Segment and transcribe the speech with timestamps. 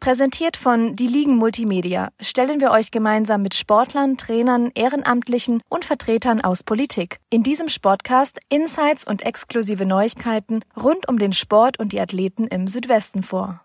[0.00, 6.40] Präsentiert von Die Ligen Multimedia stellen wir euch gemeinsam mit Sportlern, Trainern, Ehrenamtlichen und Vertretern
[6.40, 12.00] aus Politik in diesem Sportcast Insights und exklusive Neuigkeiten rund um den Sport und die
[12.00, 13.60] Athleten im Südwesten vor.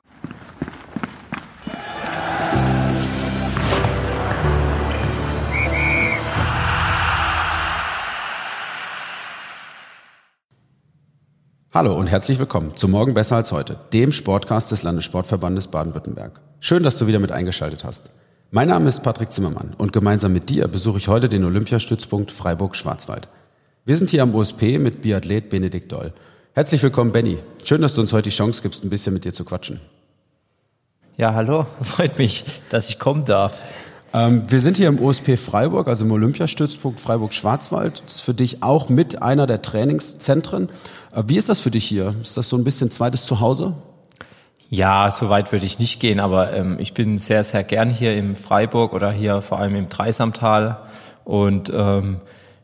[11.76, 16.40] Hallo und herzlich willkommen zu Morgen besser als heute, dem Sportcast des Landessportverbandes Baden-Württemberg.
[16.62, 18.12] Schön, dass du wieder mit eingeschaltet hast.
[18.50, 23.28] Mein Name ist Patrick Zimmermann und gemeinsam mit dir besuche ich heute den Olympiastützpunkt Freiburg-Schwarzwald.
[23.84, 26.14] Wir sind hier am OSP mit Biathlet Benedikt Doll.
[26.54, 27.40] Herzlich willkommen, Benny.
[27.66, 29.82] Schön, dass du uns heute die Chance gibst, ein bisschen mit dir zu quatschen.
[31.18, 31.66] Ja, hallo.
[31.82, 33.62] Freut mich, dass ich kommen darf.
[34.14, 38.04] Ähm, wir sind hier im OSP Freiburg, also im Olympiastützpunkt Freiburg-Schwarzwald.
[38.06, 40.70] Das ist für dich auch mit einer der Trainingszentren.
[41.14, 42.16] Äh, wie ist das für dich hier?
[42.22, 43.74] Ist das so ein bisschen zweites Zuhause?
[44.70, 48.18] Ja, so weit würde ich nicht gehen, aber ähm, ich bin sehr, sehr gern hier
[48.18, 50.80] im Freiburg oder hier vor allem im Dreisamtal.
[51.24, 52.22] Und ähm,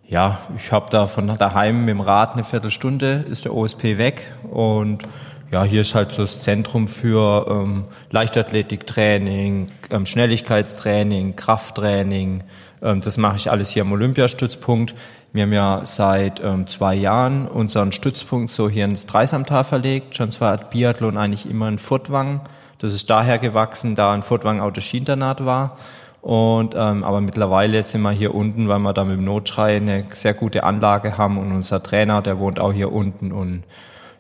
[0.08, 4.34] ja, ich habe da von daheim mit dem Rad eine Viertelstunde, ist der OSP weg.
[4.52, 5.04] Und
[5.52, 12.44] ja, hier ist halt so das Zentrum für ähm, Leichtathletiktraining, ähm, Schnelligkeitstraining, Krafttraining.
[12.82, 14.96] Ähm, das mache ich alles hier am Olympiastützpunkt.
[15.34, 20.16] Wir haben ja seit ähm, zwei Jahren unseren Stützpunkt so hier ins Dreisamtal verlegt.
[20.16, 22.42] Schon zwar hat Biathlon eigentlich immer in Furtwang.
[22.80, 25.78] Das ist daher gewachsen, da in Furtwang auch das Skiinternat war.
[26.22, 30.06] Und ähm, aber mittlerweile sind wir hier unten, weil wir da mit dem Notschrei eine
[30.14, 33.64] sehr gute Anlage haben und unser Trainer, der wohnt auch hier unten und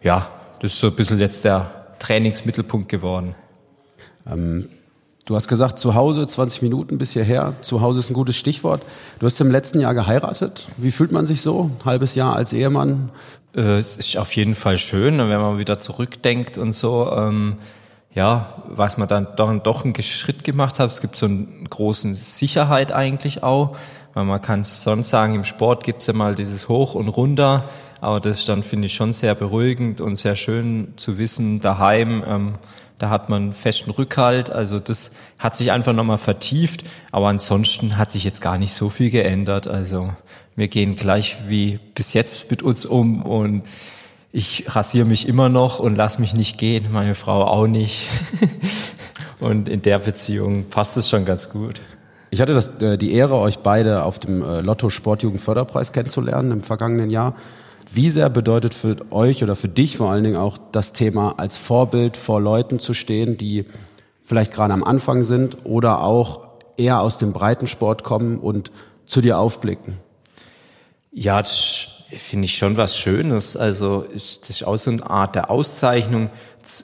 [0.02, 0.28] ja,
[0.62, 3.34] das ist so ein bisschen jetzt der Trainingsmittelpunkt geworden.
[4.30, 4.70] Ähm,
[5.26, 7.56] du hast gesagt, zu Hause 20 Minuten bis hierher.
[7.64, 8.84] Zu Hause ist ein gutes Stichwort.
[9.18, 10.68] Du hast im letzten Jahr geheiratet.
[10.78, 11.72] Wie fühlt man sich so?
[11.80, 13.10] Ein halbes Jahr als Ehemann?
[13.56, 17.12] Äh, es ist auf jeden Fall schön, wenn man wieder zurückdenkt und so.
[17.12, 17.56] Ähm,
[18.14, 20.92] ja, was man dann doch, doch einen Schritt gemacht hat.
[20.92, 23.76] Es gibt so eine große Sicherheit eigentlich auch.
[24.14, 27.68] Weil man kann sonst sagen, im Sport gibt's ja mal dieses Hoch und Runter.
[28.02, 32.24] Aber das ist dann, finde ich, schon sehr beruhigend und sehr schön zu wissen, daheim,
[32.28, 32.56] ähm,
[32.98, 34.52] da hat man festen Rückhalt.
[34.52, 36.84] Also das hat sich einfach nochmal vertieft.
[37.12, 39.68] Aber ansonsten hat sich jetzt gar nicht so viel geändert.
[39.68, 40.10] Also
[40.56, 43.64] wir gehen gleich wie bis jetzt mit uns um und
[44.32, 48.08] ich rasiere mich immer noch und lass mich nicht gehen, meine Frau auch nicht.
[49.40, 51.82] und in der Beziehung passt es schon ganz gut.
[52.30, 56.62] Ich hatte das, äh, die Ehre, euch beide auf dem äh, Lotto Sportjugendförderpreis kennenzulernen im
[56.62, 57.36] vergangenen Jahr.
[57.94, 61.58] Wie sehr bedeutet für euch oder für dich vor allen Dingen auch das Thema, als
[61.58, 63.66] Vorbild vor Leuten zu stehen, die
[64.24, 66.48] vielleicht gerade am Anfang sind oder auch
[66.78, 68.72] eher aus dem Breitensport kommen und
[69.06, 69.98] zu dir aufblicken?
[71.12, 73.58] Ja, das finde ich schon was Schönes.
[73.58, 76.30] Also ist das ist auch so eine Art der Auszeichnung.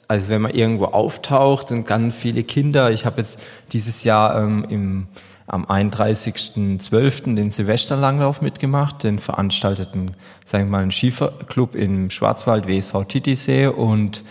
[0.07, 2.91] Also wenn man irgendwo auftaucht und ganz viele Kinder.
[2.91, 3.41] Ich habe jetzt
[3.71, 5.07] dieses Jahr ähm, im
[5.47, 7.35] am 31.12.
[7.35, 10.11] den Silvesterlanglauf mitgemacht, den veranstalteten,
[10.43, 14.23] sagen wir mal, einen Skiclub im Schwarzwald, WSV Titisee und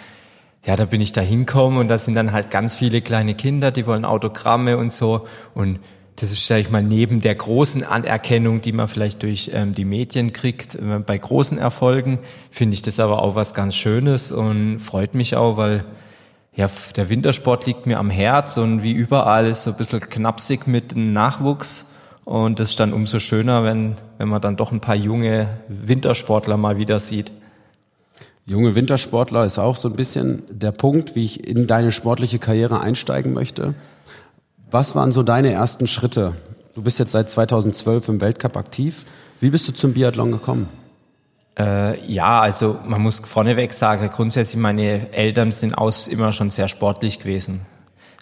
[0.67, 3.71] ja, da bin ich da hinkommen und da sind dann halt ganz viele kleine Kinder,
[3.71, 5.81] die wollen Autogramme und so und
[6.17, 9.85] das ist, sag ich mal, neben der großen Anerkennung, die man vielleicht durch ähm, die
[9.85, 12.19] Medien kriegt, äh, bei großen Erfolgen,
[12.51, 15.85] finde ich das aber auch was ganz Schönes und freut mich auch, weil
[16.57, 20.67] ja, der Wintersport liegt mir am Herz und wie überall ist so ein bisschen knapsig
[20.67, 21.93] mit dem Nachwuchs.
[22.25, 26.57] Und das ist dann umso schöner, wenn, wenn man dann doch ein paar junge Wintersportler
[26.57, 27.31] mal wieder sieht.
[28.47, 32.81] Junge Wintersportler ist auch so ein bisschen der Punkt, wie ich in deine sportliche Karriere
[32.81, 33.75] einsteigen möchte.
[34.71, 36.35] Was waren so deine ersten Schritte?
[36.75, 39.05] Du bist jetzt seit 2012 im Weltcup aktiv.
[39.41, 40.69] Wie bist du zum Biathlon gekommen?
[41.59, 46.69] Äh, ja, also man muss vorneweg sagen, grundsätzlich meine Eltern sind aus immer schon sehr
[46.69, 47.63] sportlich gewesen.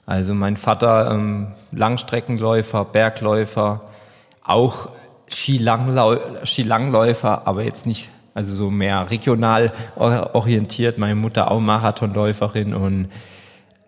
[0.07, 3.81] Also mein Vater ähm, Langstreckenläufer, Bergläufer,
[4.45, 4.91] auch
[5.29, 10.99] Skilangläufer, aber jetzt nicht, also so mehr regional orientiert.
[10.99, 13.09] Meine Mutter auch Marathonläuferin und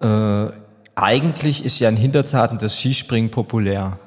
[0.01, 0.47] äh,
[0.95, 3.99] eigentlich ist ja in Hinterzarten das Skispringen populär.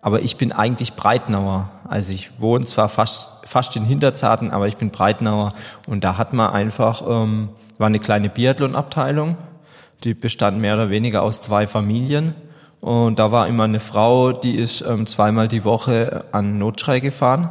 [0.00, 1.70] Aber ich bin eigentlich Breitnauer.
[1.88, 5.54] Also ich wohne zwar fast, fast in Hinterzarten, aber ich bin Breitnauer.
[5.88, 7.48] Und da hat man einfach, ähm,
[7.78, 9.36] war eine kleine Biathlon-Abteilung.
[10.04, 12.34] Die bestand mehr oder weniger aus zwei Familien.
[12.80, 17.50] Und da war immer eine Frau, die ist ähm, zweimal die Woche an Notschrei gefahren.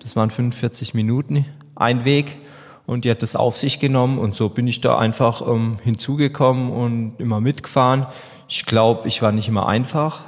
[0.00, 1.46] Das waren 45 Minuten
[1.76, 2.38] ein Weg.
[2.86, 4.18] Und die hat das auf sich genommen.
[4.18, 8.06] Und so bin ich da einfach ähm, hinzugekommen und immer mitgefahren.
[8.48, 10.24] Ich glaube, ich war nicht immer einfach.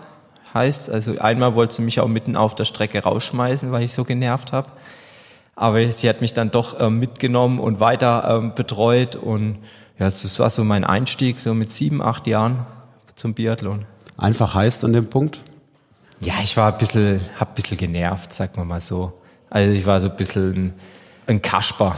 [0.54, 4.04] Heißt, also einmal wollte sie mich auch mitten auf der Strecke rausschmeißen, weil ich so
[4.04, 4.70] genervt habe.
[5.54, 9.16] Aber sie hat mich dann doch ähm, mitgenommen und weiter ähm, betreut.
[9.16, 9.56] Und
[9.98, 12.66] ja, das war so mein Einstieg, so mit sieben, acht Jahren
[13.14, 13.86] zum Biathlon.
[14.18, 15.40] Einfach heißt an dem Punkt?
[16.20, 19.12] Ja, ich war ein bisschen, hab ein bisschen genervt, sagt man mal so.
[19.50, 20.74] Also ich war so ein bisschen ein,
[21.26, 21.96] ein Kasper.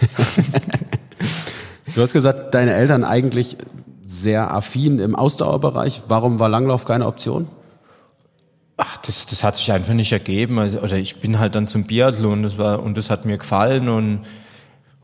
[1.94, 3.56] du hast gesagt, deine Eltern eigentlich
[4.06, 6.02] sehr affin im Ausdauerbereich.
[6.08, 7.48] Warum war Langlauf keine Option?
[9.02, 10.58] Das, das hat sich einfach nicht ergeben.
[10.58, 13.88] Also, oder ich bin halt dann zum Biathlon das war, und das hat mir gefallen
[13.88, 14.20] und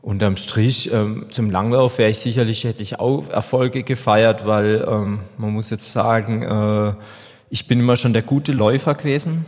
[0.01, 5.19] unterm Strich ähm, zum Langlauf wäre ich sicherlich, hätte ich auch Erfolge gefeiert, weil ähm,
[5.37, 6.93] man muss jetzt sagen, äh,
[7.49, 9.45] ich bin immer schon der gute Läufer gewesen,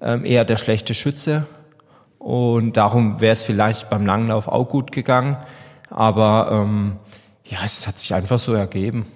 [0.00, 1.46] ähm, eher der schlechte Schütze.
[2.18, 5.36] Und darum wäre es vielleicht beim Langlauf auch gut gegangen.
[5.90, 6.96] Aber ähm,
[7.44, 9.06] ja, es hat sich einfach so ergeben.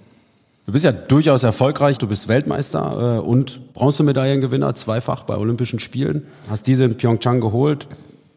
[0.67, 1.99] Du bist ja durchaus erfolgreich.
[1.99, 6.27] Du bist Weltmeister äh, und Bronzemedaillengewinner, zweifach bei Olympischen Spielen.
[6.49, 7.87] Hast diese in Pyeongchang geholt.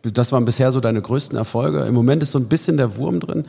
[0.03, 1.85] Das waren bisher so deine größten Erfolge.
[1.85, 3.45] Im Moment ist so ein bisschen der Wurm drin.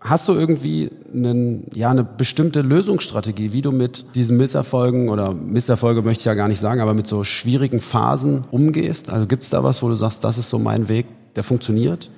[0.00, 6.02] Hast du irgendwie einen, ja, eine bestimmte Lösungsstrategie, wie du mit diesen Misserfolgen oder Misserfolge
[6.02, 9.10] möchte ich ja gar nicht sagen, aber mit so schwierigen Phasen umgehst?
[9.10, 12.10] Also gibt es da was, wo du sagst, das ist so mein Weg, der funktioniert?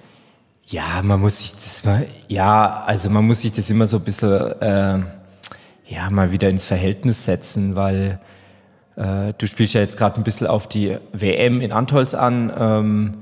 [0.67, 1.83] Ja, man muss sich das
[2.29, 4.31] ja, also man muss sich das immer so ein bisschen
[4.61, 4.99] äh,
[5.91, 8.21] ja, mal wieder ins Verhältnis setzen, weil
[8.97, 12.53] äh, du spielst ja jetzt gerade ein bisschen auf die WM in Antolz an.
[12.57, 13.15] Ähm,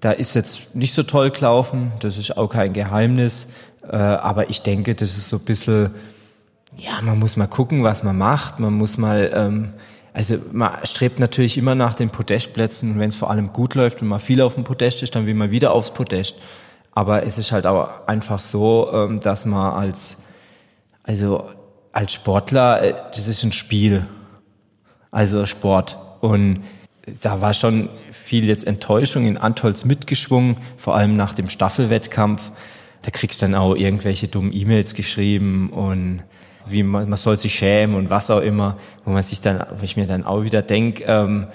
[0.00, 3.54] da ist jetzt nicht so toll gelaufen, das ist auch kein Geheimnis.
[3.88, 5.94] Äh, aber ich denke, das ist so ein bisschen,
[6.76, 8.58] ja, man muss mal gucken, was man macht.
[8.58, 9.72] Man muss mal, ähm,
[10.12, 12.98] also man strebt natürlich immer nach den Podestplätzen.
[12.98, 15.34] Wenn es vor allem gut läuft und man viel auf dem Podest ist, dann will
[15.34, 16.34] man wieder aufs Podest.
[16.92, 20.24] Aber es ist halt auch einfach so, ähm, dass man als,
[21.04, 21.48] also
[21.98, 24.06] als Sportler, äh, das ist ein Spiel.
[25.10, 25.98] Also Sport.
[26.20, 26.60] Und
[27.22, 32.52] da war schon viel jetzt Enttäuschung in Antolz mitgeschwungen, vor allem nach dem Staffelwettkampf.
[33.02, 36.22] Da kriegst du dann auch irgendwelche dummen E-Mails geschrieben und
[36.68, 39.82] wie man, man soll sich schämen und was auch immer, wo man sich dann, wo
[39.82, 41.48] ich mir dann auch wieder denke, ähm,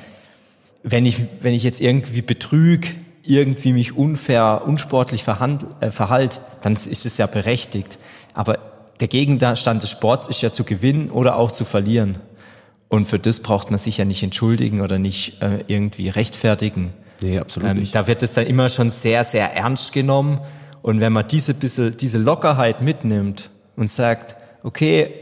[0.84, 6.74] wenn ich, wenn ich jetzt irgendwie betrüg, irgendwie mich unfair, unsportlich verhand, äh, verhalt, dann
[6.74, 7.98] ist es ja berechtigt.
[8.34, 8.73] Aber
[9.04, 12.20] der Gegenstand des Sports ist ja zu gewinnen oder auch zu verlieren.
[12.88, 16.94] Und für das braucht man sich ja nicht entschuldigen oder nicht äh, irgendwie rechtfertigen.
[17.22, 17.94] Nee, absolut ähm, nicht.
[17.94, 20.40] Da wird es dann immer schon sehr, sehr ernst genommen.
[20.82, 25.14] Und wenn man diese bisschen, diese Lockerheit mitnimmt und sagt, okay,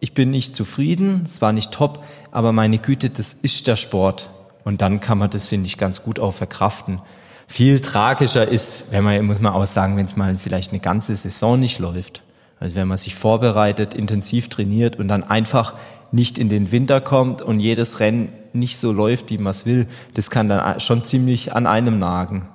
[0.00, 4.30] ich bin nicht zufrieden, es war nicht top, aber meine Güte, das ist der Sport.
[4.64, 7.00] Und dann kann man das, finde ich, ganz gut auch verkraften.
[7.46, 11.14] Viel tragischer ist, wenn man, muss man auch sagen, wenn es mal vielleicht eine ganze
[11.14, 12.24] Saison nicht läuft.
[12.60, 15.74] Also wenn man sich vorbereitet, intensiv trainiert und dann einfach
[16.10, 19.86] nicht in den Winter kommt und jedes Rennen nicht so läuft, wie man es will,
[20.14, 22.48] das kann dann schon ziemlich an einem nagen.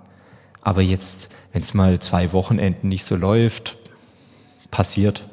[0.62, 3.78] Aber jetzt, wenn es mal zwei Wochenenden nicht so läuft,
[4.72, 5.24] passiert.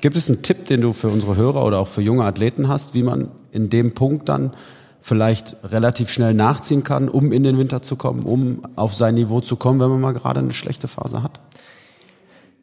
[0.00, 2.94] Gibt es einen Tipp, den du für unsere Hörer oder auch für junge Athleten hast,
[2.94, 4.52] wie man in dem Punkt dann
[5.00, 9.40] vielleicht relativ schnell nachziehen kann, um in den Winter zu kommen, um auf sein Niveau
[9.40, 11.40] zu kommen, wenn man mal gerade eine schlechte Phase hat?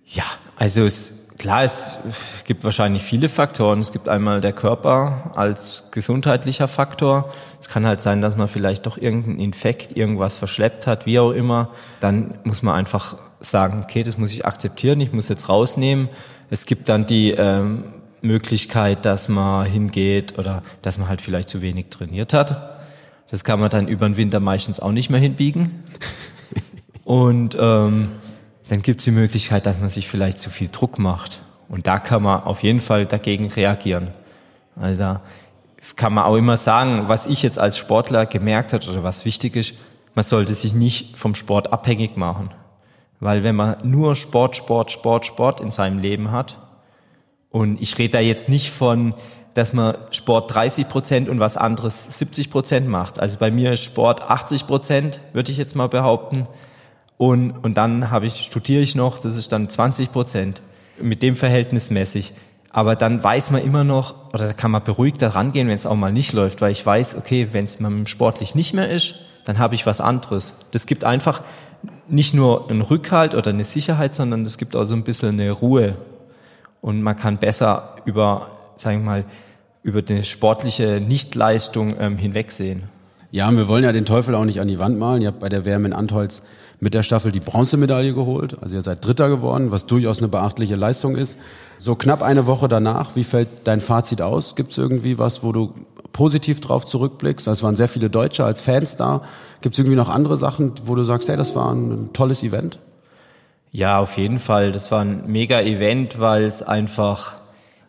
[0.05, 0.23] Ja,
[0.55, 1.99] also es Klar, es
[2.45, 3.79] gibt wahrscheinlich viele Faktoren.
[3.79, 7.31] Es gibt einmal der Körper als gesundheitlicher Faktor.
[7.61, 11.31] Es kann halt sein, dass man vielleicht doch irgendeinen Infekt, irgendwas verschleppt hat, wie auch
[11.31, 11.69] immer.
[11.99, 16.09] Dann muss man einfach sagen, okay, das muss ich akzeptieren, ich muss jetzt rausnehmen.
[16.49, 17.83] Es gibt dann die ähm,
[18.21, 22.79] Möglichkeit, dass man hingeht oder dass man halt vielleicht zu wenig trainiert hat.
[23.29, 25.83] Das kann man dann über den Winter meistens auch nicht mehr hinbiegen.
[27.03, 28.09] Und ähm,
[28.69, 31.39] dann gibt es die Möglichkeit, dass man sich vielleicht zu viel Druck macht.
[31.69, 34.09] Und da kann man auf jeden Fall dagegen reagieren.
[34.75, 35.19] Also
[35.95, 39.55] kann man auch immer sagen, was ich jetzt als Sportler gemerkt habe oder was wichtig
[39.55, 39.75] ist,
[40.15, 42.51] man sollte sich nicht vom Sport abhängig machen.
[43.19, 46.57] Weil wenn man nur Sport, Sport, Sport, Sport in seinem Leben hat,
[47.49, 49.13] und ich rede da jetzt nicht von,
[49.53, 53.19] dass man Sport 30 Prozent und was anderes 70 Prozent macht.
[53.19, 56.43] Also bei mir ist Sport 80 Prozent, würde ich jetzt mal behaupten.
[57.17, 60.61] Und, und dann habe ich, studiere ich noch, das ist dann 20 Prozent,
[61.01, 62.33] mit dem Verhältnis mäßig.
[62.69, 65.85] Aber dann weiß man immer noch, oder da kann man beruhigt da rangehen, wenn es
[65.85, 69.25] auch mal nicht läuft, weil ich weiß, okay, wenn es mal sportlich nicht mehr ist,
[69.45, 70.67] dann habe ich was anderes.
[70.71, 71.41] Das gibt einfach
[72.07, 75.51] nicht nur einen Rückhalt oder eine Sicherheit, sondern das gibt auch so ein bisschen eine
[75.51, 75.95] Ruhe.
[76.81, 79.25] und man kann besser über, sagen wir mal,
[79.81, 82.83] über die sportliche Nichtleistung ähm, hinwegsehen.
[83.31, 85.21] Ja, und wir wollen ja den Teufel auch nicht an die Wand malen.
[85.21, 86.43] Ihr habt bei der WM in Antholz
[86.79, 88.61] mit der Staffel die Bronzemedaille geholt.
[88.61, 91.39] Also ihr seid Dritter geworden, was durchaus eine beachtliche Leistung ist.
[91.79, 94.55] So knapp eine Woche danach, wie fällt dein Fazit aus?
[94.55, 95.73] Gibt es irgendwie was, wo du
[96.13, 97.47] positiv drauf zurückblickst?
[97.47, 99.21] Es waren sehr viele Deutsche als Fans da.
[99.61, 102.79] Gibt es irgendwie noch andere Sachen, wo du sagst, hey, das war ein tolles Event?
[103.71, 104.71] Ja, auf jeden Fall.
[104.71, 107.35] Das war ein mega Event, weil es einfach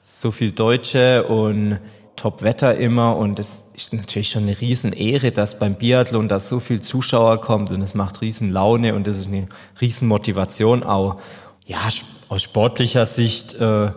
[0.02, 1.78] so viel Deutsche und
[2.18, 6.80] Top-Wetter immer und es ist natürlich schon eine Riesenehre, dass beim Biathlon da so viel
[6.82, 9.48] Zuschauer kommt und es macht riesen Laune und das ist eine
[9.80, 11.20] riesen Motivation auch.
[11.64, 11.88] Ja,
[12.28, 13.90] aus sportlicher Sicht äh,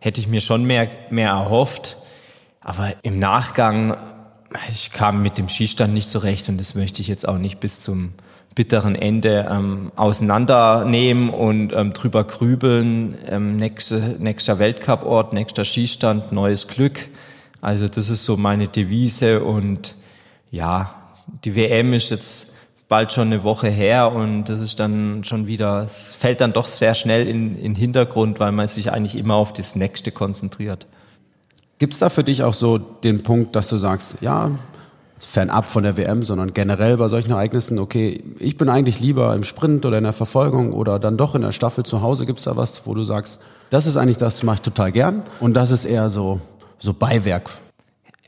[0.00, 1.96] hätte ich mir schon mehr, mehr erhofft,
[2.60, 3.96] aber im Nachgang,
[4.70, 7.80] ich kam mit dem Skistand nicht zurecht und das möchte ich jetzt auch nicht bis
[7.80, 8.12] zum
[8.58, 13.16] bitteren Ende ähm, auseinandernehmen und ähm, drüber grübeln.
[13.28, 17.08] Ähm, nächste, nächster Weltcuport, nächster Skistand, neues Glück.
[17.60, 19.94] Also das ist so meine Devise und
[20.50, 20.94] ja,
[21.44, 22.54] die WM ist jetzt
[22.88, 26.66] bald schon eine Woche her und das ist dann schon wieder, es fällt dann doch
[26.66, 30.86] sehr schnell in, in Hintergrund, weil man sich eigentlich immer auf das Nächste konzentriert.
[31.78, 34.50] Gibt es da für dich auch so den Punkt, dass du sagst, ja,
[35.18, 39.42] fernab von der WM, sondern generell bei solchen Ereignissen, okay, ich bin eigentlich lieber im
[39.42, 42.24] Sprint oder in der Verfolgung oder dann doch in der Staffel zu Hause.
[42.24, 45.22] Gibt es da was, wo du sagst, das ist eigentlich das, mache ich total gern
[45.40, 46.40] und das ist eher so,
[46.78, 47.50] so Beiwerk?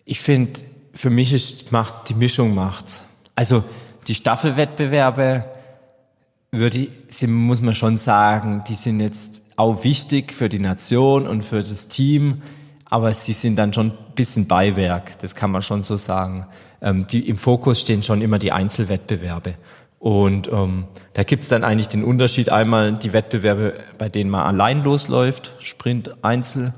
[0.05, 0.61] Ich finde,
[0.93, 3.05] für mich ist macht die Mischung macht's.
[3.35, 3.65] Also
[4.07, 5.45] die Staffelwettbewerbe
[6.53, 11.43] würde ich, muss man schon sagen, die sind jetzt auch wichtig für die Nation und
[11.43, 12.43] für das Team
[12.91, 16.47] aber sie sind dann schon ein bisschen Beiwerk, das kann man schon so sagen.
[16.83, 19.55] Ähm, die, Im Fokus stehen schon immer die Einzelwettbewerbe.
[20.01, 24.83] Und ähm, da gibt's dann eigentlich den Unterschied einmal die Wettbewerbe, bei denen man allein
[24.83, 26.75] losläuft, Sprint, Einzel,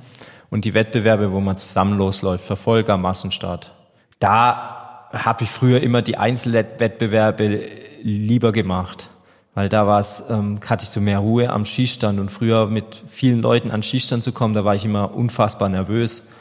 [0.53, 3.73] und die Wettbewerbe, wo man zusammen losläuft, Verfolger, Massenstart.
[4.21, 7.69] Da habe ich früher immer die Einzelwettbewerbe
[8.03, 9.09] lieber gemacht
[9.55, 12.85] weil da war es, ähm, hatte ich so mehr Ruhe am Skistand und früher mit
[13.07, 16.33] vielen Leuten an Skistand zu kommen, da war ich immer unfassbar nervös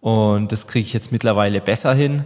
[0.00, 2.24] und das kriege ich jetzt mittlerweile besser hin.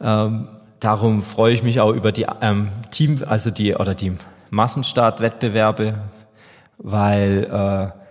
[0.00, 0.48] Ähm,
[0.80, 4.12] darum freue ich mich auch über die ähm, Team, also die oder die
[4.50, 5.94] Massenstartwettbewerbe,
[6.76, 8.05] weil äh,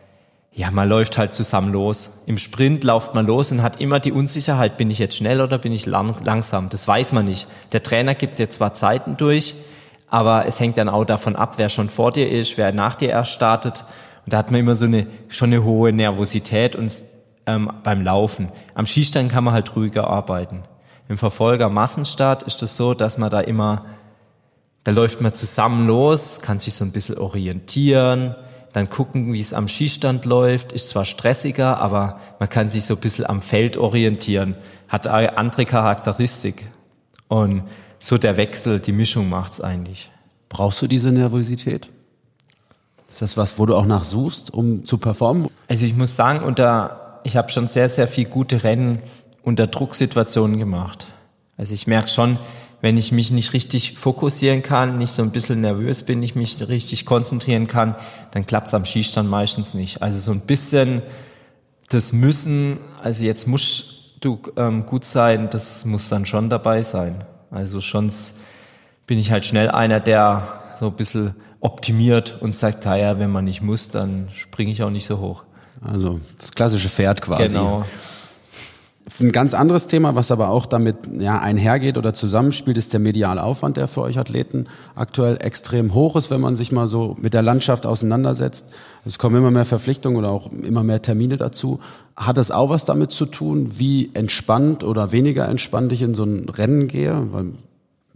[0.58, 2.24] ja, man läuft halt zusammen los.
[2.28, 5.58] Im Sprint läuft man los und hat immer die Unsicherheit, bin ich jetzt schnell oder
[5.58, 6.70] bin ich lang, langsam?
[6.70, 7.48] Das weiß man nicht.
[7.74, 9.56] Der Trainer gibt jetzt zwar Zeiten durch,
[10.10, 13.10] aber es hängt dann auch davon ab, wer schon vor dir ist, wer nach dir
[13.10, 13.84] erst startet.
[14.26, 16.90] Und da hat man immer so eine schon eine hohe Nervosität und
[17.48, 18.48] ähm, beim Laufen.
[18.76, 20.64] Am Skistand kann man halt ruhiger arbeiten.
[21.10, 23.84] Im Verfolger Massenstart ist es das so, dass man da immer,
[24.86, 28.36] da läuft man zusammen los, kann sich so ein bisschen orientieren,
[28.76, 32.96] dann gucken, wie es am Skistand läuft, ist zwar stressiger, aber man kann sich so
[32.96, 34.56] ein bisschen am Feld orientieren,
[34.90, 36.68] hat eine andere Charakteristik.
[37.30, 37.64] Und
[38.00, 40.12] so der Wechsel, die Mischung macht's eigentlich.
[40.50, 41.90] Brauchst du diese Nervosität?
[43.08, 45.48] Ist das was, wo du auch nachsuchst, um zu performen?
[45.70, 49.00] Also ich muss sagen, unter, ich habe schon sehr, sehr viel gute Rennen
[49.42, 51.08] unter Drucksituationen gemacht.
[51.56, 52.38] Also ich merke schon,
[52.86, 56.70] wenn ich mich nicht richtig fokussieren kann, nicht so ein bisschen nervös bin, ich mich
[56.70, 57.96] richtig konzentrieren kann,
[58.30, 60.04] dann klappt's am Skistand meistens nicht.
[60.04, 61.02] Also so ein bisschen
[61.90, 67.24] das Müssen, also jetzt musst du ähm, gut sein, das muss dann schon dabei sein.
[67.50, 68.12] Also schon
[69.08, 70.48] bin ich halt schnell einer, der
[70.80, 74.92] so ein bisschen optimiert und sagt, naja, wenn man nicht muss, dann springe ich auch
[74.92, 75.42] nicht so hoch.
[75.82, 77.48] Also das klassische Pferd quasi.
[77.56, 77.84] Genau.
[79.22, 83.44] Ein ganz anderes Thema, was aber auch damit ja, einhergeht oder zusammenspielt, ist der mediale
[83.44, 87.36] Aufwand, der für euch Athleten aktuell extrem hoch ist, wenn man sich mal so mit
[87.36, 88.66] der Landschaft auseinandersetzt.
[89.06, 91.80] Es kommen immer mehr Verpflichtungen oder auch immer mehr Termine dazu.
[92.16, 96.24] Hat es auch was damit zu tun, wie entspannt oder weniger entspannt ich in so
[96.24, 97.28] ein Rennen gehe?
[97.32, 97.52] Weil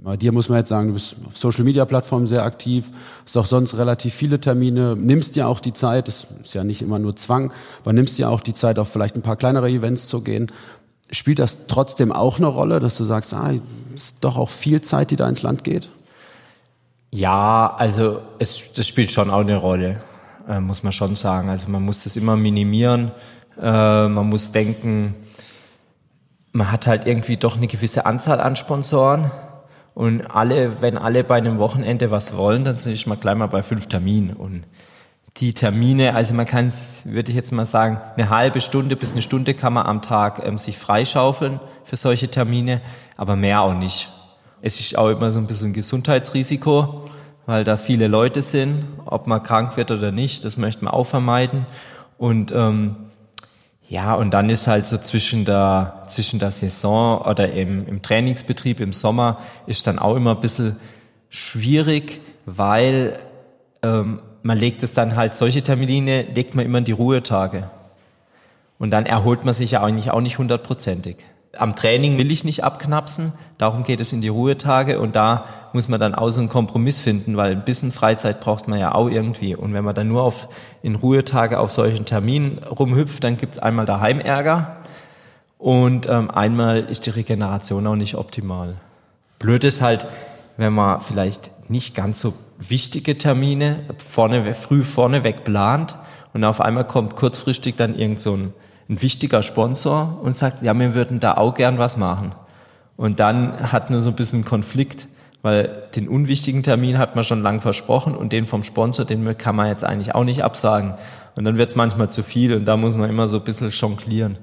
[0.02, 2.92] bei dir muss man jetzt sagen, du bist auf Social Media Plattformen sehr aktiv,
[3.26, 6.82] hast auch sonst relativ viele Termine, nimmst dir auch die Zeit, das ist ja nicht
[6.82, 10.08] immer nur Zwang, aber nimmst dir auch die Zeit, auf vielleicht ein paar kleinere Events
[10.08, 10.48] zu gehen.
[11.12, 13.54] Spielt das trotzdem auch eine Rolle, dass du sagst, ah,
[13.96, 15.90] ist doch auch viel Zeit, die da ins Land geht?
[17.12, 20.04] Ja, also es, das spielt schon auch eine Rolle,
[20.48, 21.50] äh, muss man schon sagen.
[21.50, 23.12] Also man muss das immer minimieren.
[23.60, 25.16] Äh, man muss denken,
[26.52, 29.32] man hat halt irgendwie doch eine gewisse Anzahl an Sponsoren.
[29.96, 33.64] Und alle, wenn alle bei einem Wochenende was wollen, dann ist man gleich mal bei
[33.64, 34.36] fünf Terminen.
[34.36, 34.64] Und
[35.38, 36.72] die Termine, also man kann,
[37.06, 40.46] würde ich jetzt mal sagen, eine halbe Stunde bis eine Stunde kann man am Tag
[40.46, 42.82] ähm, sich freischaufeln für solche Termine,
[43.16, 44.10] aber mehr auch nicht.
[44.62, 47.06] Es ist auch immer so ein bisschen ein Gesundheitsrisiko,
[47.46, 51.06] weil da viele Leute sind, ob man krank wird oder nicht, das möchte man auch
[51.06, 51.66] vermeiden.
[52.18, 52.96] Und ähm,
[53.90, 58.80] Ja, und dann ist halt so zwischen der, zwischen der Saison oder im, im Trainingsbetrieb
[58.80, 60.76] im Sommer ist dann auch immer ein bisschen
[61.30, 63.18] schwierig, weil
[63.82, 67.70] ähm, man legt es dann halt, solche Termine legt man immer in die Ruhetage.
[68.78, 71.18] Und dann erholt man sich ja eigentlich auch nicht hundertprozentig.
[71.58, 75.88] Am Training will ich nicht abknapsen, darum geht es in die Ruhetage und da muss
[75.88, 79.10] man dann auch so einen Kompromiss finden, weil ein bisschen Freizeit braucht man ja auch
[79.10, 79.56] irgendwie.
[79.56, 80.48] Und wenn man dann nur auf,
[80.84, 84.78] in Ruhetage auf solchen Terminen rumhüpft, dann gibt's einmal daheim Ärger
[85.58, 88.76] und ähm, einmal ist die Regeneration auch nicht optimal.
[89.40, 90.08] Blöd ist halt,
[90.58, 95.96] wenn man vielleicht nicht ganz so wichtige Termine vorne, früh vorneweg plant
[96.34, 98.54] und auf einmal kommt kurzfristig dann irgend so ein,
[98.90, 102.34] ein wichtiger Sponsor und sagt, ja, wir würden da auch gern was machen.
[102.98, 105.08] Und dann hat man so ein bisschen Konflikt,
[105.42, 109.56] weil den unwichtigen Termin hat man schon lang versprochen und den vom Sponsor, den kann
[109.56, 110.96] man jetzt eigentlich auch nicht absagen.
[111.36, 113.70] Und dann wird es manchmal zu viel und da muss man immer so ein bisschen
[113.70, 114.38] jonglieren.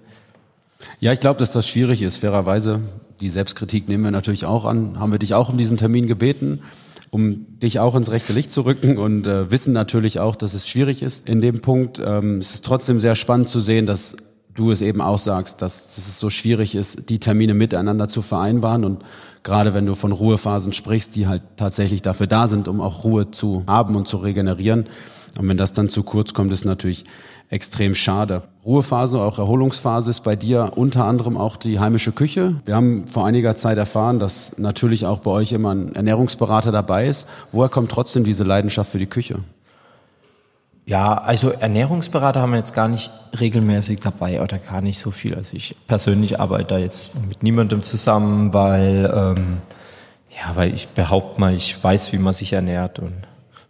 [1.00, 2.80] Ja, ich glaube, dass das schwierig ist, fairerweise.
[3.20, 4.98] Die Selbstkritik nehmen wir natürlich auch an.
[4.98, 6.60] Haben wir dich auch um diesen Termin gebeten,
[7.10, 10.68] um dich auch ins rechte Licht zu rücken und äh, wissen natürlich auch, dass es
[10.68, 12.00] schwierig ist in dem Punkt.
[12.04, 14.16] Ähm, es ist trotzdem sehr spannend zu sehen, dass
[14.54, 18.22] du es eben auch sagst, dass, dass es so schwierig ist, die Termine miteinander zu
[18.22, 19.02] vereinbaren und
[19.42, 23.30] gerade wenn du von Ruhephasen sprichst, die halt tatsächlich dafür da sind, um auch Ruhe
[23.30, 24.86] zu haben und zu regenerieren.
[25.38, 27.04] Und wenn das dann zu kurz kommt, ist natürlich
[27.48, 28.42] extrem schade.
[28.64, 32.56] Ruhephase, auch Erholungsphase ist bei dir unter anderem auch die heimische Küche.
[32.64, 37.06] Wir haben vor einiger Zeit erfahren, dass natürlich auch bei euch immer ein Ernährungsberater dabei
[37.06, 37.28] ist.
[37.52, 39.38] Woher kommt trotzdem diese Leidenschaft für die Küche?
[40.84, 45.34] Ja, also Ernährungsberater haben wir jetzt gar nicht regelmäßig dabei oder gar nicht so viel.
[45.34, 49.58] Also ich persönlich arbeite da jetzt mit niemandem zusammen, weil ähm,
[50.30, 53.14] ja, weil ich behaupte mal, ich weiß, wie man sich ernährt und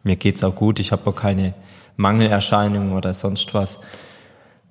[0.02, 0.78] mir geht's auch gut.
[0.78, 1.54] Ich habe auch keine
[1.96, 3.82] Mangelerscheinungen oder sonst was.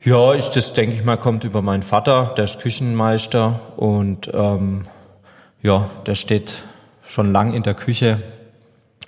[0.04, 4.84] Ja, ich, das denke ich mal, kommt über meinen Vater, der ist Küchenmeister und ähm,
[5.62, 6.54] ja, der steht
[7.08, 8.22] schon lang in der Küche.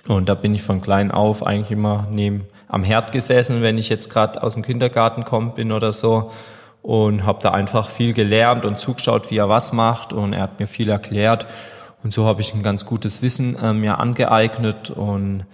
[0.08, 3.88] Und da bin ich von klein auf eigentlich immer neben am Herd gesessen, wenn ich
[3.88, 6.32] jetzt gerade aus dem Kindergarten kommen bin oder so.
[6.82, 10.12] Und habe da einfach viel gelernt und zugeschaut, wie er was macht.
[10.12, 11.46] Und er hat mir viel erklärt.
[12.02, 14.90] Und so habe ich ein ganz gutes Wissen äh, mir angeeignet.
[14.90, 15.44] Und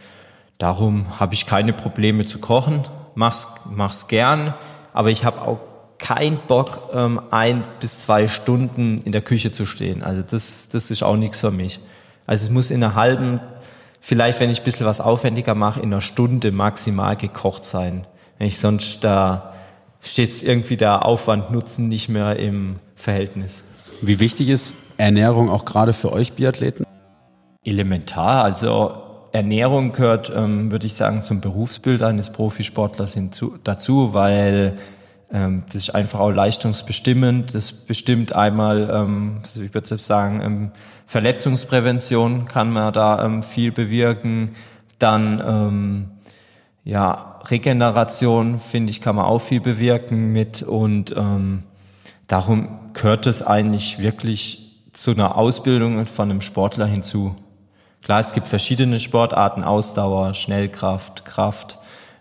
[0.64, 2.81] darum habe ich keine Probleme zu kochen,
[3.14, 4.55] mach's, mach's gern,
[4.94, 5.59] aber ich habe auch
[5.98, 10.03] kein Bock, ähm, ein bis zwei Stunden in der Küche zu stehen.
[10.03, 11.81] Also das, das ist auch nichts für mich.
[12.24, 13.40] Also es muss in einer halben,
[14.00, 18.07] vielleicht, wenn ich ein bisschen was aufwendiger mache, in einer Stunde maximal gekocht sein.
[18.38, 19.53] Wenn ich sonst da
[20.00, 23.64] steht irgendwie der Aufwand-Nutzen nicht mehr im Verhältnis.
[24.00, 26.87] Wie wichtig ist Ernährung auch gerade für euch Biathleten?
[27.64, 28.44] Elementar.
[28.44, 29.03] Also
[29.34, 34.76] Ernährung gehört, ähm, würde ich sagen, zum Berufsbild eines Profisportlers hinzu, dazu, weil
[35.32, 37.52] ähm, das ist einfach auch leistungsbestimmend.
[37.52, 40.70] Das bestimmt einmal, ähm, ich würde sagen, ähm,
[41.06, 44.52] Verletzungsprävention kann man da ähm, viel bewirken.
[45.00, 46.10] Dann ähm,
[46.84, 51.64] ja Regeneration finde ich kann man auch viel bewirken mit und ähm,
[52.28, 57.34] darum gehört es eigentlich wirklich zu einer Ausbildung von einem Sportler hinzu.
[58.04, 61.78] Klar, es gibt verschiedene Sportarten, Ausdauer, Schnellkraft, Kraft.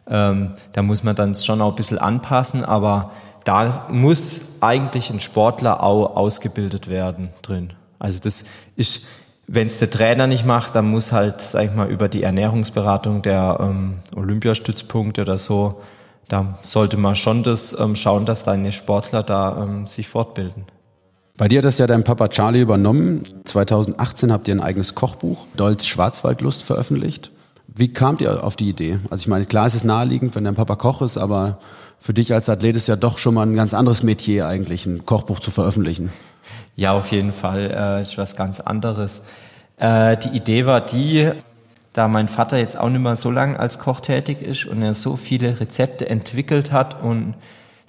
[0.10, 3.12] Ähm, da muss man dann schon auch ein bisschen anpassen, aber
[3.44, 7.74] da muss eigentlich ein Sportler auch ausgebildet werden drin.
[8.00, 8.46] Also das
[8.78, 9.08] ist,
[9.48, 13.22] wenn es der Trainer nicht macht, dann muss halt, sag ich mal, über die Ernährungsberatung
[13.22, 15.82] der ähm, Olympiastützpunkte oder so,
[16.30, 20.66] da sollte man schon das ähm, schauen, dass deine Sportler da ähm, sich fortbilden.
[21.36, 23.24] Bei dir hat das ja dein Papa Charlie übernommen.
[23.46, 27.32] 2018 habt ihr ein eigenes Kochbuch, Dolz Schwarzwaldlust, veröffentlicht.
[27.68, 29.00] Wie kamt ihr auf die Idee?
[29.10, 31.58] Also ich meine, klar ist es naheliegend, wenn dein Papa Koch ist, aber
[31.98, 35.08] für dich als Athlet ist ja doch schon mal ein ganz anderes Metier eigentlich, ein
[35.08, 36.14] Kochbuch zu veröffentlichen.
[36.76, 39.26] Ja, auf jeden Fall äh, ist was ganz anderes.
[39.78, 41.32] Äh, die Idee war die,
[41.94, 44.94] da mein Vater jetzt auch nicht mehr so lange als Koch tätig ist und er
[44.94, 47.34] so viele Rezepte entwickelt hat und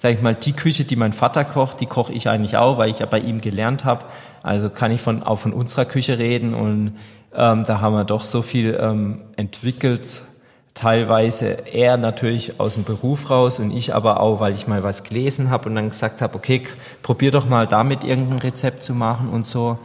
[0.05, 2.91] sag ich mal, die Küche, die mein Vater kocht, die koche ich eigentlich auch, weil
[2.91, 4.05] ich ja bei ihm gelernt habe.
[4.43, 6.91] Also kann ich von, auch von unserer Küche reden und
[7.35, 10.21] ähm, da haben wir doch so viel ähm, entwickelt,
[10.75, 15.03] teilweise er natürlich aus dem Beruf raus und ich aber auch, weil ich mal was
[15.03, 16.61] gelesen habe und dann gesagt habe, okay,
[17.01, 19.79] probier doch mal damit irgendein Rezept zu machen und so.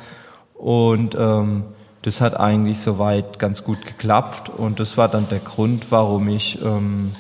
[0.53, 1.65] Und ähm,
[2.03, 6.61] das hat eigentlich soweit ganz gut geklappt und das war dann der Grund, warum ich
[6.63, 7.13] ähm,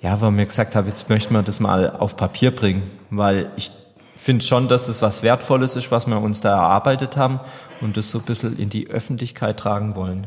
[0.00, 3.70] ja, warum ich gesagt habe, jetzt möchten wir das mal auf Papier bringen, weil ich
[4.16, 7.40] finde schon, dass es was Wertvolles ist, was wir uns da erarbeitet haben
[7.80, 10.26] und das so ein bisschen in die Öffentlichkeit tragen wollen.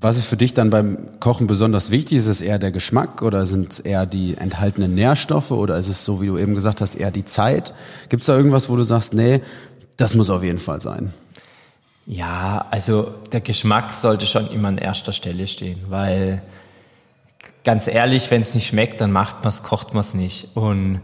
[0.00, 2.18] Was ist für dich dann beim Kochen besonders wichtig?
[2.18, 6.04] Ist es eher der Geschmack oder sind es eher die enthaltenen Nährstoffe oder ist es
[6.04, 7.72] so, wie du eben gesagt hast, eher die Zeit?
[8.10, 9.40] Gibt es da irgendwas, wo du sagst, nee,
[9.96, 11.14] das muss auf jeden Fall sein?
[12.04, 16.42] Ja, also der Geschmack sollte schon immer an erster Stelle stehen, weil
[17.66, 20.56] ganz ehrlich, wenn es nicht schmeckt, dann macht man es, kocht man es nicht.
[20.56, 21.00] Und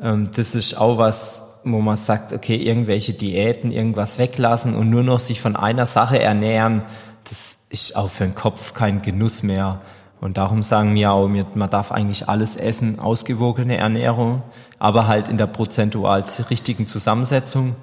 [0.00, 5.02] ähm, das ist auch was, wo man sagt, okay, irgendwelche Diäten, irgendwas weglassen und nur
[5.02, 6.82] noch sich von einer Sache ernähren,
[7.28, 9.80] das ist auch für den Kopf kein Genuss mehr.
[10.20, 14.42] Und darum sagen wir auch, man darf eigentlich alles essen, ausgewogene Ernährung,
[14.78, 17.74] aber halt in der prozentual richtigen Zusammensetzung.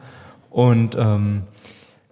[0.49, 1.43] Und ähm,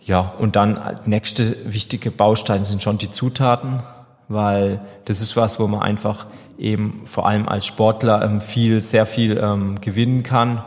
[0.01, 3.81] ja, und dann nächste wichtige Bausteine sind schon die Zutaten,
[4.29, 9.05] weil das ist was, wo man einfach eben vor allem als Sportler ähm, viel, sehr
[9.05, 10.63] viel ähm, gewinnen kann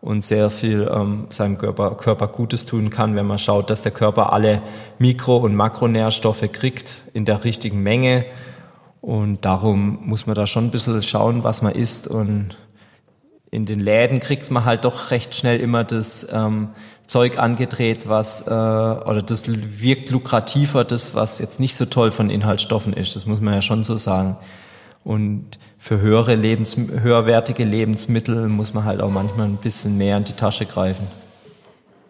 [0.00, 3.92] und sehr viel ähm, seinem Körper, Körper Gutes tun kann, wenn man schaut, dass der
[3.92, 4.60] Körper alle
[4.98, 8.26] Mikro- und Makronährstoffe kriegt in der richtigen Menge.
[9.00, 12.08] Und darum muss man da schon ein bisschen schauen, was man isst.
[12.08, 12.56] Und
[13.50, 16.70] in den Läden kriegt man halt doch recht schnell immer das ähm,
[17.06, 22.30] Zeug angedreht, was äh, oder das wirkt lukrativer, das was jetzt nicht so toll von
[22.30, 23.14] Inhaltsstoffen ist.
[23.14, 24.36] Das muss man ja schon so sagen.
[25.04, 30.24] Und für höhere Lebens höherwertige Lebensmittel muss man halt auch manchmal ein bisschen mehr in
[30.24, 31.06] die Tasche greifen.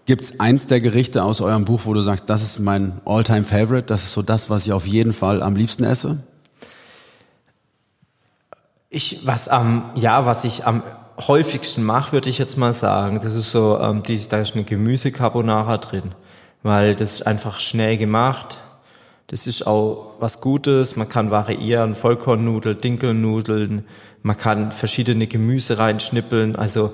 [0.06, 3.42] Gibt es eins der Gerichte aus eurem Buch, wo du sagst, das ist mein Alltime
[3.42, 6.18] favorite das ist so das, was ich auf jeden Fall am liebsten esse?
[8.90, 10.82] Ich, was am, ja, was ich am
[11.18, 14.64] häufigsten mache, würde ich jetzt mal sagen, das ist so, ähm, die, da ist eine
[14.64, 16.14] Gemüsecarbonara drin,
[16.62, 18.60] weil das ist einfach schnell gemacht.
[19.28, 20.96] Das ist auch was Gutes.
[20.96, 23.86] Man kann variieren, Vollkornnudeln, Dinkelnudeln.
[24.22, 26.56] Man kann verschiedene Gemüse reinschnippeln.
[26.56, 26.92] Also,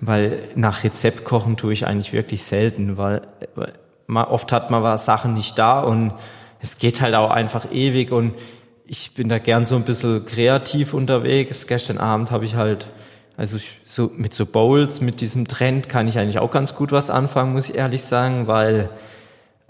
[0.00, 3.22] weil nach Rezept kochen tue ich eigentlich wirklich selten, weil,
[3.54, 3.72] weil
[4.08, 6.12] oft hat man Sachen nicht da und
[6.60, 8.34] es geht halt auch einfach ewig und
[8.86, 11.66] ich bin da gern so ein bisschen kreativ unterwegs.
[11.66, 12.86] Gestern Abend habe ich halt
[13.36, 17.10] also so mit so Bowls, mit diesem Trend kann ich eigentlich auch ganz gut was
[17.10, 18.88] anfangen, muss ich ehrlich sagen, weil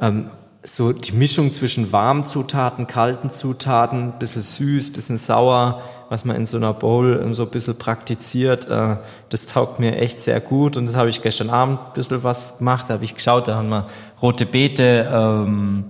[0.01, 0.31] ähm,
[0.63, 6.47] so die Mischung zwischen warmen Zutaten, kalten Zutaten, bisschen süß, bisschen sauer, was man in
[6.47, 8.97] so einer Bowl ähm, so ein bisschen praktiziert, äh,
[9.29, 12.59] das taugt mir echt sehr gut und das habe ich gestern Abend ein bisschen was
[12.59, 13.87] gemacht, da habe ich geschaut, da haben wir
[14.23, 15.87] rote Beete, ähm,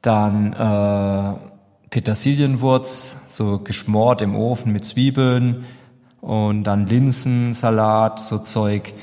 [0.00, 5.64] dann äh, Petersilienwurz, so geschmort im Ofen mit Zwiebeln,
[6.22, 8.94] und dann Linsensalat, so Zeug.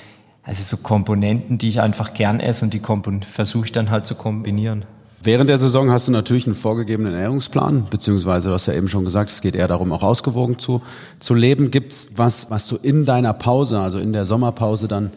[0.42, 2.82] Also so Komponenten, die ich einfach gern esse und die
[3.22, 4.86] versuche ich dann halt zu kombinieren.
[5.22, 9.04] Während der Saison hast du natürlich einen vorgegebenen Ernährungsplan, beziehungsweise du hast ja eben schon
[9.04, 10.82] gesagt, es geht eher darum, auch ausgewogen zu,
[11.20, 11.72] zu leben.
[11.72, 15.12] Gibt's was, was du in deiner Pause, also in der Sommerpause dann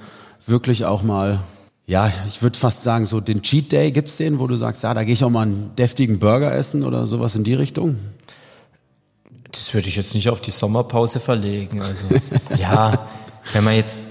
[0.45, 1.39] wirklich auch mal,
[1.87, 4.93] ja, ich würde fast sagen, so den Cheat Day, gibt's den, wo du sagst, ja,
[4.93, 7.97] da gehe ich auch mal einen deftigen Burger essen oder sowas in die Richtung?
[9.53, 11.81] Das würde ich jetzt nicht auf die Sommerpause verlegen.
[11.83, 12.05] Also
[12.59, 13.07] ja,
[13.53, 14.09] wenn man jetzt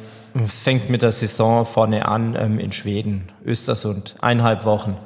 [0.47, 4.97] fängt mit der Saison vorne an ähm, in Schweden, Östersund, eineinhalb Wochen.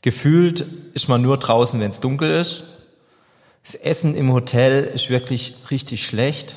[0.00, 0.60] Gefühlt
[0.94, 2.64] ist man nur draußen, wenn es dunkel ist.
[3.62, 6.56] Das Essen im Hotel ist wirklich richtig schlecht.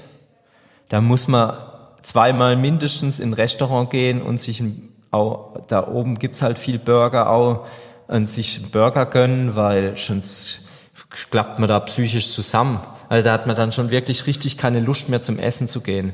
[0.89, 1.53] Da muss man
[2.01, 4.63] zweimal mindestens in ein Restaurant gehen und sich
[5.11, 7.67] auch, da oben gibt's halt viel Burger auch,
[8.07, 10.64] und sich einen Burger gönnen, weil sonst
[11.09, 12.79] klappt man da psychisch zusammen.
[13.09, 16.13] Also da hat man dann schon wirklich richtig keine Lust mehr zum Essen zu gehen.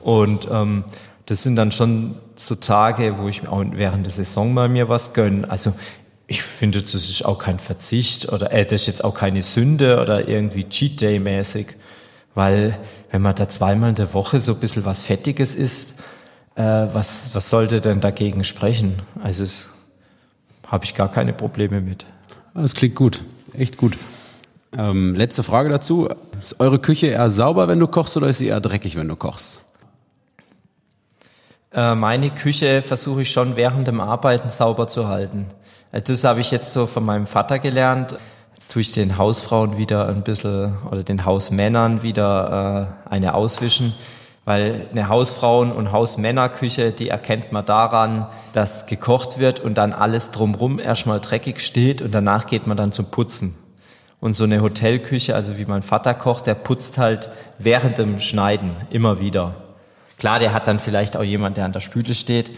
[0.00, 0.84] Und ähm,
[1.26, 5.14] das sind dann schon so Tage, wo ich auch während der Saison mal mir was
[5.14, 5.48] gönne.
[5.50, 5.72] Also
[6.26, 10.00] ich finde, das ist auch kein Verzicht oder äh, das ist jetzt auch keine Sünde
[10.00, 11.68] oder irgendwie Cheat Day mäßig.
[12.34, 12.78] Weil
[13.10, 16.00] wenn man da zweimal in der Woche so ein bisschen was Fettiges isst,
[16.54, 18.96] äh, was, was sollte denn dagegen sprechen?
[19.22, 19.44] Also
[20.66, 22.06] habe ich gar keine Probleme mit.
[22.54, 23.22] Das klingt gut,
[23.56, 23.96] echt gut.
[24.76, 26.08] Ähm, letzte Frage dazu.
[26.40, 29.16] Ist eure Küche eher sauber, wenn du kochst, oder ist sie eher dreckig, wenn du
[29.16, 29.62] kochst?
[31.72, 35.46] Äh, meine Küche versuche ich schon während dem Arbeiten sauber zu halten.
[35.90, 38.18] Also das habe ich jetzt so von meinem Vater gelernt.
[38.54, 43.94] Jetzt tue ich den Hausfrauen wieder ein bisschen oder den Hausmännern wieder äh, eine auswischen.
[44.44, 50.32] Weil eine Hausfrauen- und Hausmännerküche, die erkennt man daran, dass gekocht wird und dann alles
[50.32, 53.54] drumrum erstmal dreckig steht und danach geht man dann zum Putzen.
[54.22, 58.70] Und so eine Hotelküche, also wie mein Vater kocht, der putzt halt während dem Schneiden
[58.90, 59.56] immer wieder.
[60.16, 62.52] Klar, der hat dann vielleicht auch jemand, der an der Spüle steht,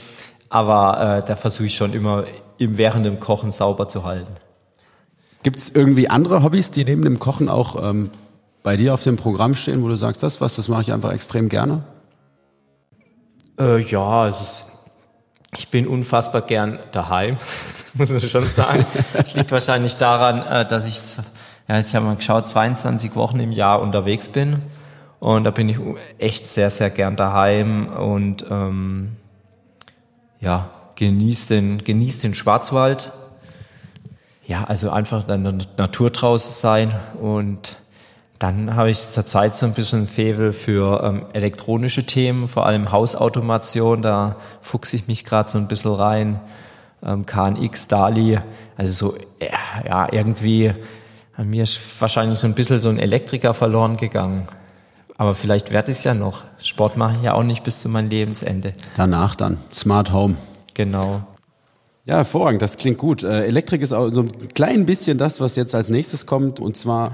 [0.50, 2.26] aber äh, da versuche ich schon immer
[2.58, 4.34] im während dem Kochen sauber zu halten.
[5.42, 8.10] Gibt es irgendwie andere Hobbys, die neben dem Kochen auch ähm,
[8.62, 11.12] bei dir auf dem Programm stehen, wo du sagst, das was, das mache ich einfach
[11.12, 11.82] extrem gerne?
[13.58, 14.44] Äh, ja, also
[15.56, 17.38] ich bin unfassbar gern daheim.
[17.94, 18.84] muss ich schon sagen.
[19.12, 21.00] Das liegt wahrscheinlich daran, äh, dass ich,
[21.68, 24.62] ja, ich habe mal geschaut, 22 Wochen im Jahr unterwegs bin.
[25.20, 25.78] Und da bin ich
[26.18, 29.16] echt sehr, sehr gern daheim und ähm,
[30.40, 33.12] ja, genieße den, genieß den Schwarzwald.
[34.46, 37.76] Ja, also einfach in der Natur draußen sein und
[38.38, 44.02] dann habe ich zurzeit so ein bisschen Fevel für ähm, elektronische Themen, vor allem Hausautomation.
[44.02, 46.40] Da fuchse ich mich gerade so ein bisschen rein.
[47.02, 48.40] Ähm, KNX, DALI,
[48.76, 49.16] also so,
[49.88, 50.74] ja, irgendwie
[51.36, 54.46] an mir ist wahrscheinlich so ein bisschen so ein Elektriker verloren gegangen.
[55.16, 56.42] Aber vielleicht werde ich es ja noch.
[56.62, 58.72] Sport mache ich ja auch nicht bis zu meinem Lebensende.
[58.96, 59.58] Danach dann.
[59.72, 60.36] Smart Home.
[60.74, 61.22] Genau.
[62.04, 63.22] Ja, hervorragend, das klingt gut.
[63.22, 66.60] Äh, Elektrik ist auch so ein klein bisschen das, was jetzt als nächstes kommt.
[66.60, 67.12] Und zwar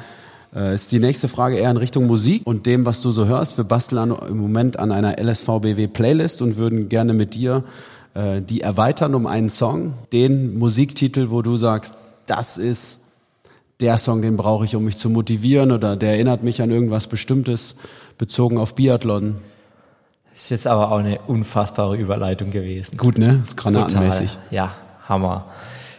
[0.54, 3.56] äh, ist die nächste Frage eher in Richtung Musik und dem, was du so hörst.
[3.56, 7.64] Wir basteln im Moment an einer LSVBW Playlist und würden gerne mit dir
[8.14, 13.04] äh, die erweitern um einen Song, den Musiktitel, wo du sagst, das ist
[13.80, 17.06] der Song, den brauche ich, um mich zu motivieren oder der erinnert mich an irgendwas
[17.06, 17.76] Bestimmtes
[18.18, 19.40] bezogen auf Biathlon.
[20.34, 22.96] Das ist jetzt aber auch eine unfassbare Überleitung gewesen.
[22.96, 23.38] Gut, ne?
[23.40, 24.32] Das ist granatenmäßig.
[24.32, 24.46] Total.
[24.50, 24.72] Ja,
[25.08, 25.46] Hammer.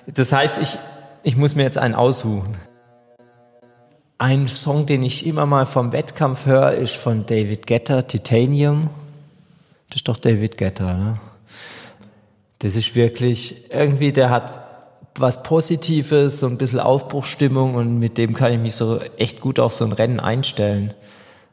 [0.08, 0.78] Das heißt, ich,
[1.24, 2.56] ich muss mir jetzt einen aussuchen.
[4.18, 8.90] Ein Song, den ich immer mal vom Wettkampf höre, ist von David Getter, Titanium.
[9.90, 11.20] Das ist doch David Getter, ne?
[12.60, 14.71] Das ist wirklich, irgendwie, der hat
[15.16, 19.60] was Positives, so ein bisschen Aufbruchstimmung und mit dem kann ich mich so echt gut
[19.60, 20.94] auf so ein Rennen einstellen.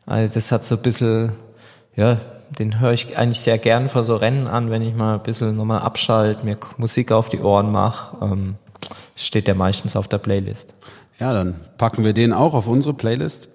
[0.07, 1.33] Also das hat so ein bisschen,
[1.97, 2.19] ja,
[2.59, 5.57] den höre ich eigentlich sehr gern vor so Rennen an, wenn ich mal ein bisschen
[5.57, 8.55] nochmal abschalte, mir Musik auf die Ohren mache, ähm,
[9.17, 10.75] steht der meistens auf der Playlist.
[11.19, 13.51] Ja, dann packen wir den auch auf unsere Playlist.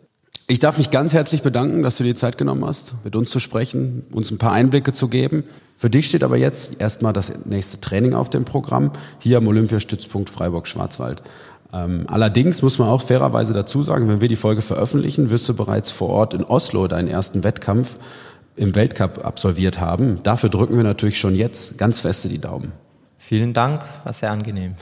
[0.47, 3.39] Ich darf mich ganz herzlich bedanken, dass du dir Zeit genommen hast, mit uns zu
[3.39, 5.45] sprechen, uns ein paar Einblicke zu geben.
[5.77, 10.29] Für dich steht aber jetzt erstmal das nächste Training auf dem Programm, hier am Olympiastützpunkt
[10.29, 11.23] Freiburg-Schwarzwald.
[11.71, 15.55] Ähm, allerdings muss man auch fairerweise dazu sagen, wenn wir die Folge veröffentlichen, wirst du
[15.55, 17.95] bereits vor Ort in Oslo deinen ersten Wettkampf
[18.55, 20.21] im Weltcup absolviert haben.
[20.23, 22.73] Dafür drücken wir natürlich schon jetzt ganz feste die Daumen.
[23.17, 24.75] Vielen Dank, war sehr angenehm.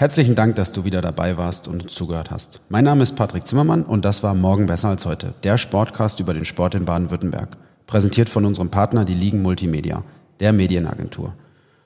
[0.00, 2.60] Herzlichen Dank, dass du wieder dabei warst und zugehört hast.
[2.68, 6.34] Mein Name ist Patrick Zimmermann und das war Morgen besser als heute, der Sportcast über
[6.34, 7.56] den Sport in Baden-Württemberg.
[7.88, 10.04] Präsentiert von unserem Partner, die Ligen Multimedia,
[10.38, 11.34] der Medienagentur.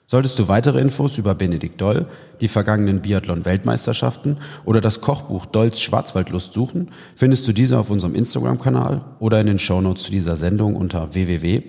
[0.06, 2.04] Solltest du weitere Infos über Benedikt Doll,
[2.42, 9.06] die vergangenen Biathlon-Weltmeisterschaften oder das Kochbuch Dolls Schwarzwaldlust suchen, findest du diese auf unserem Instagram-Kanal
[9.20, 11.68] oder in den Shownotes zu dieser Sendung unter www.lsvbw.de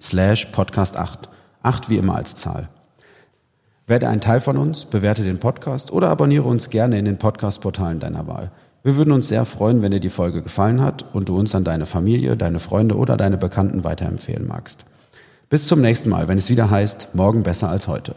[0.00, 1.28] slash podcast 8.
[1.64, 2.68] 8 wie immer als Zahl.
[3.86, 7.98] Werde ein Teil von uns, bewerte den Podcast oder abonniere uns gerne in den Podcast-Portalen
[7.98, 8.52] deiner Wahl.
[8.84, 11.64] Wir würden uns sehr freuen, wenn dir die Folge gefallen hat und du uns an
[11.64, 14.84] deine Familie, deine Freunde oder deine Bekannten weiterempfehlen magst.
[15.50, 18.14] Bis zum nächsten Mal, wenn es wieder heißt, morgen besser als heute.